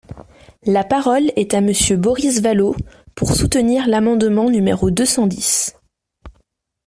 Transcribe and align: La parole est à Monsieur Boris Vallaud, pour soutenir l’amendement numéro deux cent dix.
La 0.65 0.83
parole 0.83 1.31
est 1.35 1.53
à 1.53 1.61
Monsieur 1.61 1.95
Boris 1.95 2.41
Vallaud, 2.41 2.75
pour 3.13 3.35
soutenir 3.35 3.87
l’amendement 3.87 4.49
numéro 4.49 4.89
deux 4.89 5.05
cent 5.05 5.27
dix. 5.27 5.75